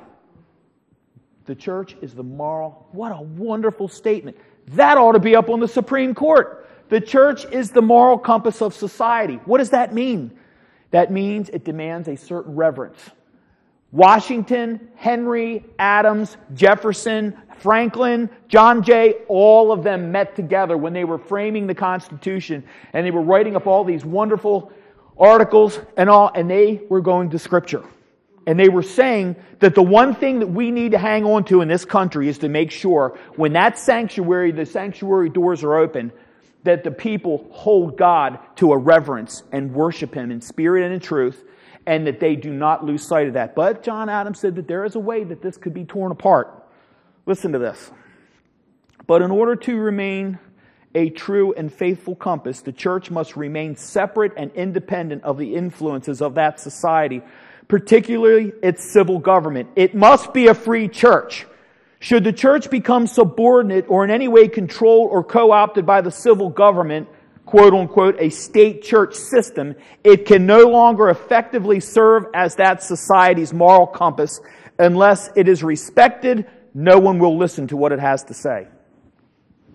[1.46, 2.86] The church is the moral.
[2.92, 4.36] What a wonderful statement.
[4.68, 6.68] That ought to be up on the Supreme Court.
[6.88, 9.36] The church is the moral compass of society.
[9.44, 10.32] What does that mean?
[10.90, 12.98] That means it demands a certain reverence.
[13.92, 21.18] Washington, Henry, Adams, Jefferson, Franklin, John Jay, all of them met together when they were
[21.18, 24.72] framing the Constitution and they were writing up all these wonderful
[25.18, 27.84] articles and all, and they were going to Scripture.
[28.50, 31.60] And they were saying that the one thing that we need to hang on to
[31.60, 36.10] in this country is to make sure when that sanctuary, the sanctuary doors are open,
[36.64, 40.98] that the people hold God to a reverence and worship Him in spirit and in
[40.98, 41.44] truth,
[41.86, 43.54] and that they do not lose sight of that.
[43.54, 46.66] But John Adams said that there is a way that this could be torn apart.
[47.26, 47.92] Listen to this.
[49.06, 50.40] But in order to remain
[50.96, 56.20] a true and faithful compass, the church must remain separate and independent of the influences
[56.20, 57.22] of that society,
[57.70, 59.68] particularly its civil government.
[59.76, 61.46] It must be a free church.
[62.00, 66.50] Should the church become subordinate or in any way controlled or co-opted by the civil
[66.50, 67.08] government,
[67.46, 73.52] quote unquote, a state church system, it can no longer effectively serve as that society's
[73.52, 74.40] moral compass
[74.80, 78.66] unless it is respected, no one will listen to what it has to say.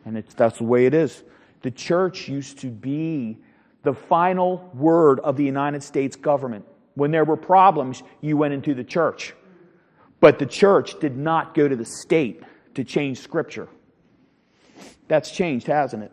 [0.03, 1.23] And that's the way it is.
[1.61, 3.37] The church used to be
[3.83, 6.65] the final word of the United States government.
[6.95, 9.33] When there were problems, you went into the church.
[10.19, 12.43] But the church did not go to the state
[12.75, 13.67] to change Scripture.
[15.07, 16.11] That's changed, hasn't it?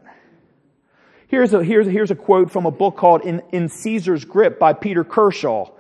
[1.29, 4.75] Here's a, here's, here's a quote from a book called In, In Caesar's Grip by
[4.75, 5.71] Peter Kershaw.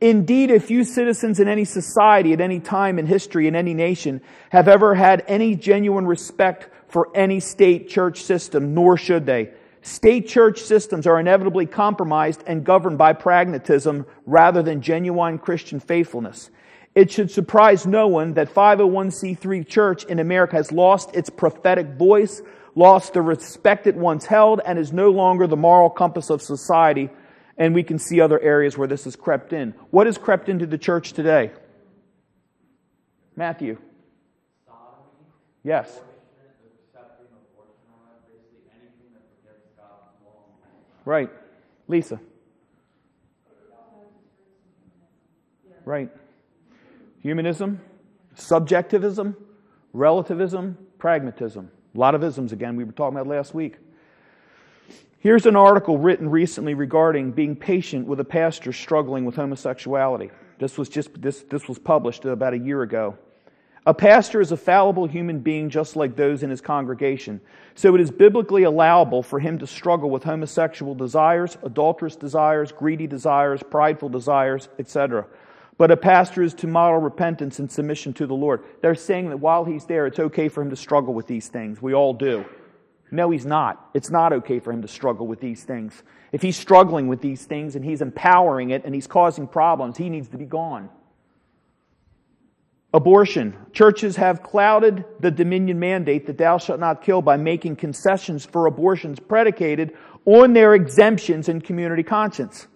[0.00, 4.22] Indeed, a few citizens in any society at any time in history in any nation
[4.50, 9.50] have ever had any genuine respect for any state church system, nor should they.
[9.82, 16.50] State church systems are inevitably compromised and governed by pragmatism rather than genuine Christian faithfulness.
[16.94, 22.42] It should surprise no one that 501c3 church in America has lost its prophetic voice,
[22.74, 27.08] lost the respect it once held, and is no longer the moral compass of society
[27.60, 29.74] and we can see other areas where this has crept in.
[29.90, 31.52] What has crept into the church today?
[33.36, 33.78] Matthew.
[35.62, 36.00] Yes.
[41.04, 41.30] Right.
[41.88, 42.20] Lisa.
[45.84, 46.10] Right.
[47.22, 47.80] Humanism,
[48.34, 49.36] subjectivism,
[49.92, 51.70] relativism, pragmatism.
[51.94, 53.76] A lot of isms again, we were talking about last week.
[55.18, 60.30] Here's an article written recently regarding being patient with a pastor struggling with homosexuality.
[60.58, 63.18] This was just this, this was published about a year ago.
[63.86, 67.40] A pastor is a fallible human being just like those in his congregation.
[67.74, 73.06] So it is biblically allowable for him to struggle with homosexual desires, adulterous desires, greedy
[73.06, 75.26] desires, prideful desires, etc.
[75.78, 78.62] But a pastor is to model repentance and submission to the Lord.
[78.82, 81.80] They're saying that while he's there, it's okay for him to struggle with these things.
[81.80, 82.44] We all do.
[83.10, 83.88] No, he's not.
[83.94, 86.02] It's not okay for him to struggle with these things.
[86.32, 90.10] If he's struggling with these things and he's empowering it and he's causing problems, he
[90.10, 90.90] needs to be gone.
[92.92, 93.56] Abortion.
[93.72, 98.66] Churches have clouded the dominion mandate that thou shalt not kill by making concessions for
[98.66, 102.66] abortions predicated on their exemptions in community conscience.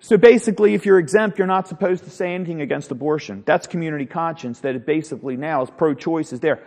[0.00, 3.44] So basically, if you're exempt, you're not supposed to say anything against abortion.
[3.46, 6.62] That's community conscience that it basically now is pro-choice is there.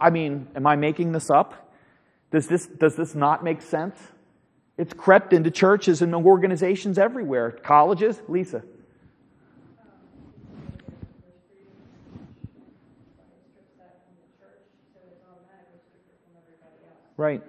[0.00, 1.72] I mean, am I making this up?
[2.30, 3.96] Does this, does this not make sense?
[4.76, 7.52] It's crept into churches and organizations everywhere.
[7.52, 8.20] Colleges?
[8.26, 8.64] Lisa.
[17.16, 17.42] Right.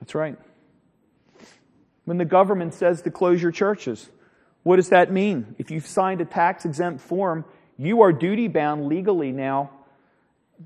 [0.00, 0.36] That's right.
[2.04, 4.10] When the government says to close your churches,
[4.64, 5.54] what does that mean?
[5.58, 7.44] If you've signed a tax exempt form,
[7.78, 9.70] you are duty bound legally now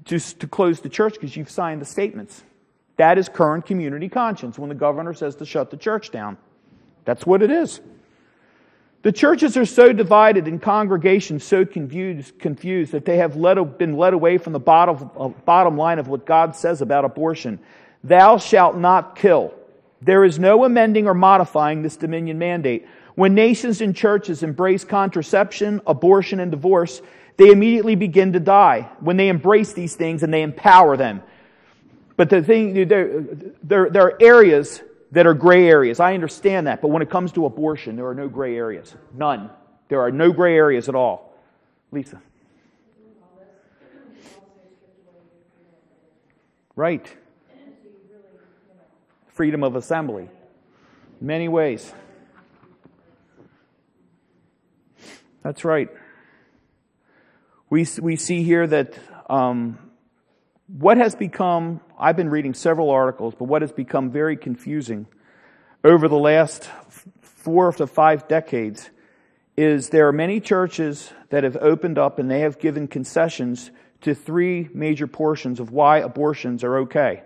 [0.04, 2.42] just to close the church because you've signed the statements.
[2.96, 6.38] That is current community conscience when the governor says to shut the church down.
[7.04, 7.80] That's what it is.
[9.06, 13.96] The churches are so divided and congregations so confused, confused that they have led, been
[13.96, 17.60] led away from the bottom, uh, bottom line of what God says about abortion.
[18.02, 19.54] Thou shalt not kill.
[20.02, 22.88] There is no amending or modifying this dominion mandate.
[23.14, 27.00] When nations and churches embrace contraception, abortion, and divorce,
[27.36, 31.22] they immediately begin to die when they embrace these things and they empower them.
[32.16, 33.22] But the thing, there,
[33.62, 34.82] there, there are areas
[35.12, 36.00] that are gray areas.
[36.00, 36.82] I understand that.
[36.82, 38.94] But when it comes to abortion, there are no gray areas.
[39.14, 39.50] None.
[39.88, 41.32] There are no gray areas at all.
[41.92, 42.20] Lisa.
[46.74, 47.06] Right.
[49.28, 50.28] Freedom of assembly.
[51.20, 51.92] Many ways.
[55.42, 55.88] That's right.
[57.70, 58.98] We, we see here that
[59.30, 59.78] um,
[60.66, 65.06] what has become, I've been reading several articles, but what has become very confusing
[65.82, 66.68] over the last
[67.22, 68.90] four to five decades
[69.56, 73.70] is there are many churches that have opened up and they have given concessions
[74.02, 77.22] to three major portions of why abortions are okay.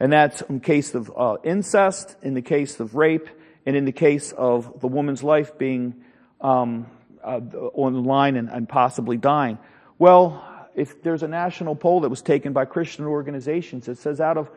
[0.00, 3.28] And that's in case of uh, incest, in the case of rape,
[3.66, 6.02] and in the case of the woman's life being
[6.40, 6.86] um,
[7.22, 7.40] uh,
[7.74, 9.58] on the line and, and possibly dying.
[9.98, 10.42] Well,
[10.74, 14.50] if there's a national poll that was taken by Christian organizations that says out of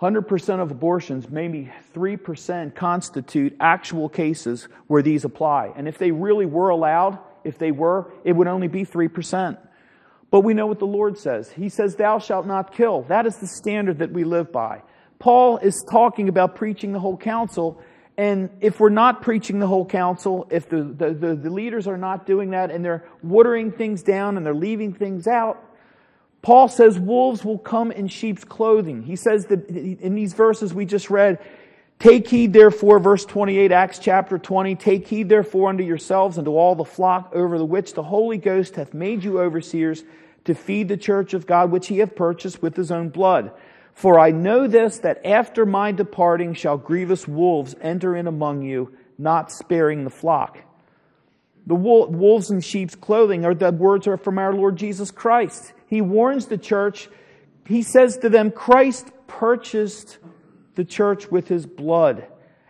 [0.00, 5.72] 100% of abortions, maybe 3% constitute actual cases where these apply.
[5.74, 9.56] And if they really were allowed, if they were, it would only be 3%.
[10.30, 11.50] But we know what the Lord says.
[11.50, 13.02] He says, Thou shalt not kill.
[13.02, 14.82] That is the standard that we live by.
[15.18, 17.80] Paul is talking about preaching the whole counsel.
[18.18, 21.98] And if we're not preaching the whole counsel, if the, the, the, the leaders are
[21.98, 25.62] not doing that and they're watering things down and they're leaving things out,
[26.40, 29.02] Paul says wolves will come in sheep's clothing.
[29.02, 31.40] He says that in these verses we just read,
[31.98, 36.56] Take heed therefore, verse 28, Acts chapter 20, take heed therefore unto yourselves and to
[36.56, 40.04] all the flock over the which the Holy Ghost hath made you overseers
[40.44, 43.50] to feed the church of God which he hath purchased with his own blood.
[43.96, 48.94] For I know this, that after my departing shall grievous wolves enter in among you,
[49.16, 50.58] not sparing the flock.
[51.66, 55.72] The wolves in sheep's clothing are the words are from our Lord Jesus Christ.
[55.86, 57.08] He warns the church.
[57.66, 60.18] He says to them, Christ purchased
[60.74, 62.28] the church with his blood.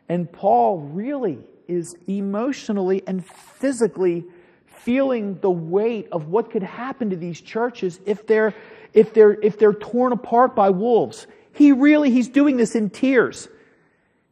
[0.08, 4.26] And Paul really is emotionally and physically
[4.66, 8.54] feeling the weight of what could happen to these churches if they're,
[8.92, 11.26] if they're, if they're torn apart by wolves.
[11.52, 13.48] He really, he's doing this in tears.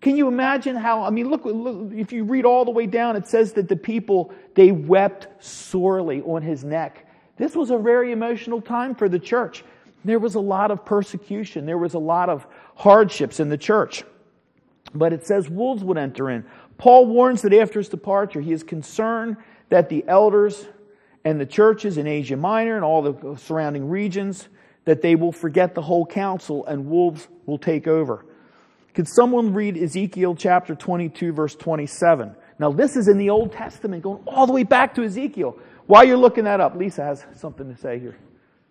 [0.01, 3.17] Can you imagine how, I mean, look, look, if you read all the way down,
[3.17, 7.09] it says that the people, they wept sorely on his neck.
[7.39, 9.65] This was a very emotional time for the church.
[10.05, 11.65] There was a lot of persecution.
[11.65, 14.05] There was a lot of hardships in the church.
[14.95, 16.45] But it says wolves would enter in.
[16.77, 19.39] Paul warns that after his departure, he is concerned
[19.71, 20.67] that the elders
[21.25, 24.49] and the churches in Asia Minor and all the surrounding regions,
[24.85, 28.25] that they will forget the whole counsel and wolves will take over.
[28.93, 32.35] Could someone read Ezekiel chapter 22 verse 27?
[32.59, 35.59] Now this is in the Old Testament going all the way back to Ezekiel.
[35.87, 38.17] While you're looking that up, Lisa has something to say here.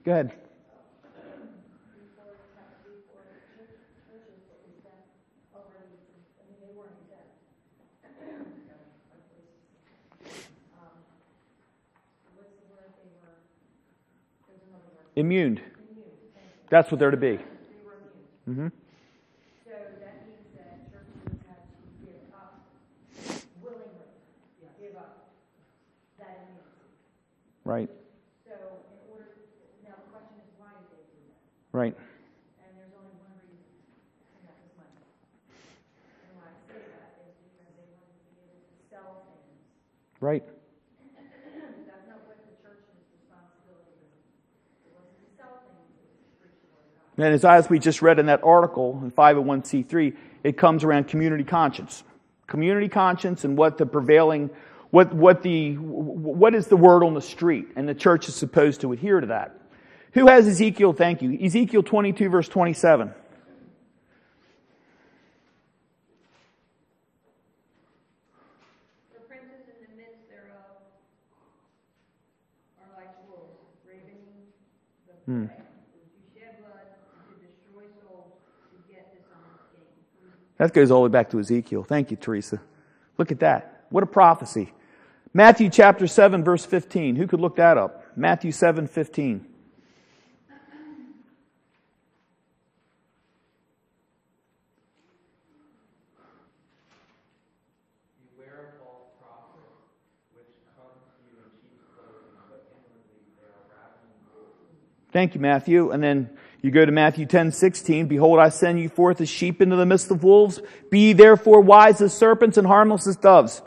[0.06, 0.32] Go ahead.
[15.16, 15.59] Immune.
[16.70, 17.39] That's what they're to be.
[18.49, 18.68] Mm-hmm.
[27.66, 27.89] Right.
[28.43, 29.39] So in order,
[29.88, 31.39] now the question is why did they do that?
[31.72, 31.95] Right.
[31.95, 33.66] And there's only one reason,
[34.36, 34.59] and that.
[40.20, 40.43] Right.
[40.43, 44.16] That's not what the church's responsibility is.
[44.88, 47.03] It wasn't to sell things, it was to preach the word of God.
[47.18, 51.43] And as, as we just read in that article in 501c3, it comes around community
[51.43, 52.03] conscience.
[52.47, 54.49] Community conscience and what the prevailing
[54.93, 57.70] what, what, the, what is the word on the street?
[57.76, 59.59] And the church is supposed to adhere to that.
[60.11, 60.93] Who has Ezekiel?
[60.93, 61.36] Thank you.
[61.41, 63.11] Ezekiel 22 verse 27.
[80.64, 81.84] That goes all the way back to Ezekiel.
[81.84, 82.61] Thank you, Teresa.
[83.18, 83.84] Look at that.
[83.89, 84.72] What a prophecy.
[85.34, 87.18] Matthew chapter 7, verse 15.
[87.18, 88.05] Who could look that up?
[88.16, 89.45] Matthew 7, 15.
[105.11, 105.91] Thank you, Matthew.
[105.91, 106.30] And then
[106.64, 108.07] you go to Matthew 10, 16.
[108.07, 110.61] Behold, I send you forth as sheep into the midst of wolves.
[110.89, 113.61] Be therefore wise as serpents and harmless as doves.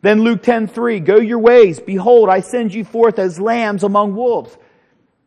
[0.00, 1.00] Then Luke 10, 3.
[1.00, 1.80] Go your ways.
[1.80, 4.56] Behold, I send you forth as lambs among wolves.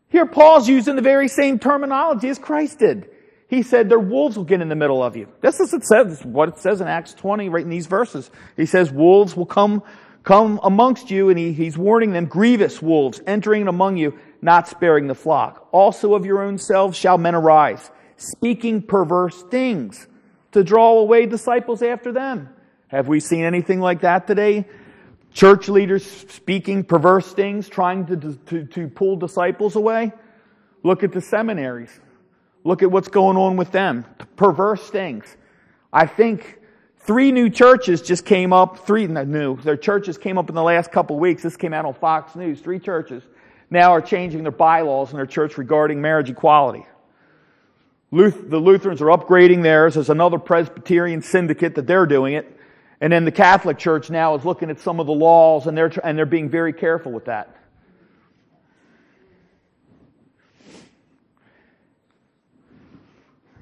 [0.08, 3.08] Here Paul's using the very same terminology as Christ did.
[3.48, 5.28] He said their wolves will get in the middle of you.
[5.40, 8.28] This is what it says, what it says in Acts 20 right in these verses.
[8.56, 9.84] He says wolves will come,
[10.28, 14.12] come amongst you and he, he's warning them, grievous wolves entering among you
[14.42, 15.66] not sparing the flock.
[15.72, 20.06] Also of your own selves shall men arise, speaking perverse things
[20.52, 22.50] to draw away disciples after them.
[22.88, 24.66] Have we seen anything like that today?
[25.32, 30.12] Church leaders speaking perverse things, trying to, to, to pull disciples away?
[30.82, 32.00] Look at the seminaries.
[32.64, 34.04] Look at what's going on with them.
[34.36, 35.24] Perverse things.
[35.90, 36.57] I think
[37.08, 40.92] three new churches just came up, three new, their churches came up in the last
[40.92, 41.42] couple weeks.
[41.42, 42.60] This came out on Fox News.
[42.60, 43.22] Three churches
[43.70, 46.84] now are changing their bylaws in their church regarding marriage equality.
[48.10, 49.94] the Lutherans are upgrading theirs.
[49.94, 52.54] There's another Presbyterian syndicate that they're doing it.
[53.00, 55.90] And then the Catholic Church now is looking at some of the laws and they're,
[56.04, 57.56] and they're being very careful with that.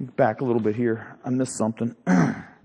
[0.00, 1.16] Back a little bit here.
[1.24, 1.94] I missed something.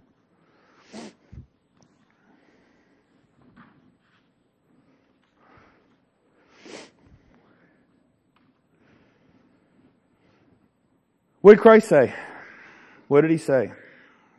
[11.41, 12.13] What did Christ say?
[13.07, 13.71] What did he say?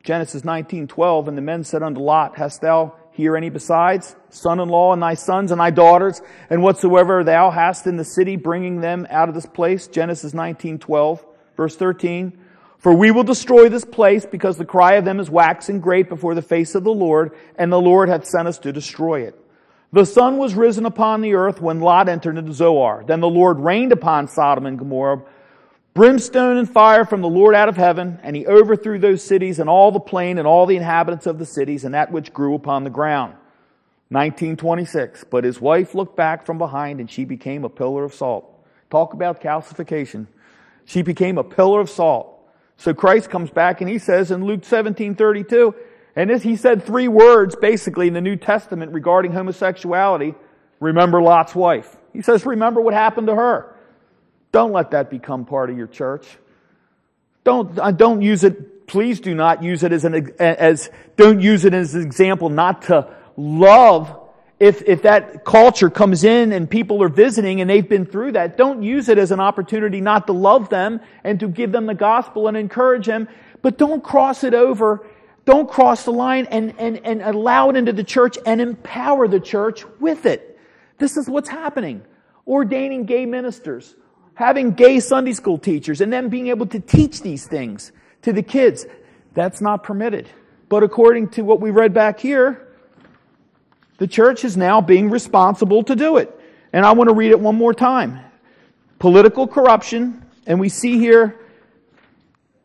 [0.05, 5.03] Genesis 19:12 and the men said unto Lot, hast thou here any besides son-in-law and
[5.03, 9.29] thy sons and thy daughters and whatsoever thou hast in the city bringing them out
[9.29, 9.89] of this place?
[9.89, 11.25] Genesis 19:12
[11.57, 12.39] verse 13
[12.79, 16.37] For we will destroy this place because the cry of them is waxing great before
[16.37, 19.37] the face of the Lord and the Lord hath sent us to destroy it.
[19.93, 23.03] The sun was risen upon the earth when Lot entered into Zoar.
[23.05, 25.23] Then the Lord rained upon Sodom and Gomorrah
[25.95, 29.68] brimstone and fire from the Lord out of heaven, and he overthrew those cities and
[29.68, 32.84] all the plain and all the inhabitants of the cities and that which grew upon
[32.84, 33.34] the ground.
[34.09, 35.24] 1926.
[35.30, 38.49] But his wife looked back from behind and she became a pillar of salt.
[38.90, 40.26] Talk about calcification.
[40.84, 42.28] She became a pillar of salt.
[42.76, 45.74] So Christ comes back and he says in Luke 17, 32,
[46.14, 50.34] and he said three words basically in the New Testament regarding homosexuality.
[50.80, 51.97] Remember Lot's wife.
[52.12, 53.72] He says, remember what happened to her.
[54.53, 56.27] Don't let that become part of your church.
[57.43, 61.65] Don't, uh, don't use it, please do not use it as an, as, don't use
[61.65, 64.19] it as an example not to love.
[64.61, 68.57] If, if that culture comes in and people are visiting and they've been through that,
[68.57, 71.95] don't use it as an opportunity not to love them and to give them the
[71.95, 73.27] gospel and encourage them,
[73.61, 75.05] but don't cross it over.
[75.45, 79.41] Don't cross the line and, and, and allow it into the church and empower the
[79.41, 80.61] church with it.
[80.99, 82.03] This is what's happening.
[82.47, 83.97] Ordaining gay ministers
[84.43, 88.43] having gay Sunday school teachers and then being able to teach these things to the
[88.43, 88.86] kids.
[89.34, 90.28] That's not permitted.
[90.68, 92.68] But according to what we read back here,
[93.99, 96.28] the church is now being responsible to do it.
[96.72, 98.18] And I want to read it one more time.
[98.99, 101.38] Political corruption, and we see here,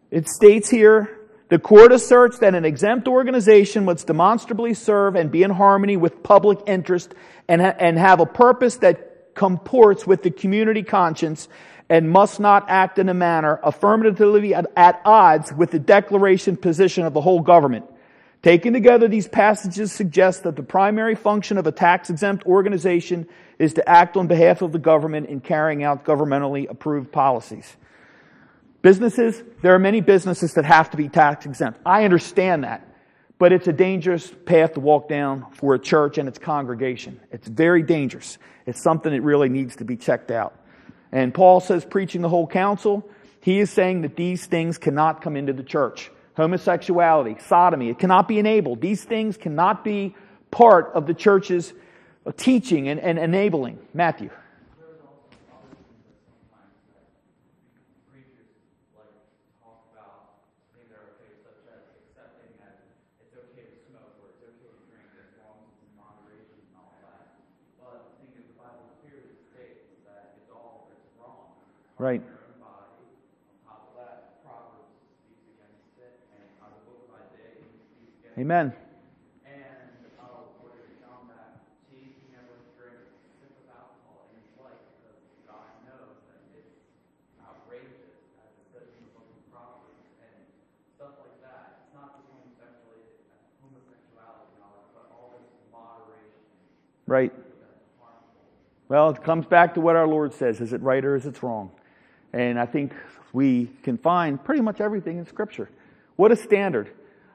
[0.09, 1.19] it states here,
[1.49, 6.23] the court asserts that an exempt organization must demonstrably serve and be in harmony with
[6.23, 7.13] public interest
[7.47, 9.06] and, ha- and have a purpose that
[9.37, 11.47] comports with the community conscience
[11.89, 17.05] and must not act in a manner affirmatively at, at odds with the declaration position
[17.05, 17.85] of the whole government.
[18.43, 23.27] Taken together, these passages suggest that the primary function of a tax exempt organization
[23.57, 27.77] is to act on behalf of the government in carrying out governmentally approved policies.
[28.81, 31.79] Businesses, there are many businesses that have to be tax exempt.
[31.85, 32.86] I understand that.
[33.39, 37.19] But it's a dangerous path to walk down for a church and its congregation.
[37.31, 38.37] It's very dangerous.
[38.65, 40.59] It's something that really needs to be checked out.
[41.11, 43.07] And Paul says, preaching the whole counsel,
[43.41, 46.11] he is saying that these things cannot come into the church.
[46.35, 48.81] Homosexuality, sodomy, it cannot be enabled.
[48.81, 50.15] These things cannot be
[50.51, 51.73] part of the church's
[52.35, 53.79] teaching and, and enabling.
[53.93, 54.29] Matthew.
[71.97, 72.21] Right.
[78.37, 78.73] Amen.
[97.07, 97.33] Right.
[98.89, 100.61] Well, it comes back to what our Lord says.
[100.61, 101.71] Is it right or is it wrong?
[102.37, 102.93] And I think
[103.33, 105.71] we can find pretty much everything in Scripture.
[106.17, 106.91] What a standard.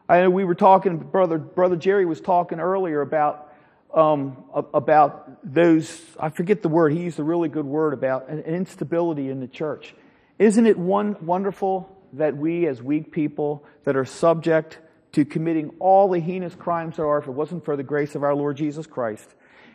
[0.08, 3.52] I know we were talking, brother, brother Jerry was talking earlier about,
[3.92, 4.36] um,
[4.72, 9.28] about those, I forget the word, he used a really good word about an instability
[9.28, 9.92] in the church.
[10.38, 14.78] Isn't it one wonderful that we as weak people that are subject
[15.12, 18.22] to committing all the heinous crimes there are if it wasn't for the grace of
[18.22, 19.28] our Lord Jesus Christ?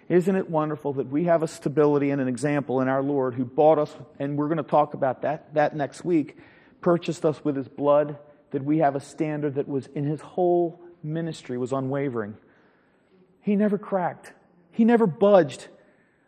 [0.09, 3.43] Isn't it wonderful that we have a stability and an example in our Lord who
[3.43, 6.37] bought us, and we're going to talk about that, that next week,
[6.79, 8.17] purchased us with his blood,
[8.51, 12.37] that we have a standard that was in his whole ministry was unwavering.
[13.41, 14.33] He never cracked.
[14.71, 15.67] He never budged.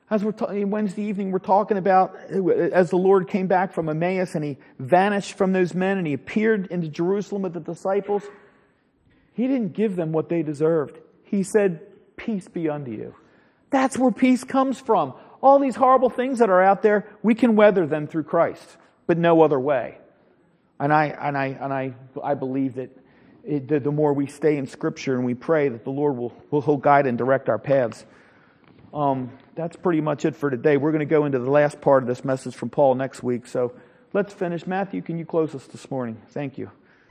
[0.10, 4.36] As we're ta- Wednesday evening, we're talking about as the Lord came back from Emmaus
[4.36, 8.24] and he vanished from those men and he appeared into Jerusalem with the disciples.
[9.34, 10.98] He didn't give them what they deserved.
[11.24, 11.82] He said,
[12.18, 13.16] Peace be unto you.
[13.70, 15.14] That's where peace comes from.
[15.42, 19.18] All these horrible things that are out there, we can weather them through Christ, but
[19.18, 19.98] no other way.
[20.80, 21.94] And I, and I, and I,
[22.24, 22.90] I believe that
[23.44, 26.34] it, the, the more we stay in Scripture and we pray that the Lord will,
[26.52, 28.06] will He'll guide and direct our paths.
[28.94, 30.78] Um, that's pretty much it for today.
[30.78, 33.48] We're going to go into the last part of this message from Paul next week.
[33.48, 33.74] So
[34.14, 34.66] let's finish.
[34.66, 36.22] Matthew, can you close us this morning?
[36.30, 36.72] Thank you.